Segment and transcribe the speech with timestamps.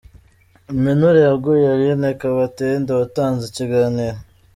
[0.73, 4.17] Impenure yagoye Alline Kabatende watanze ikiganiro….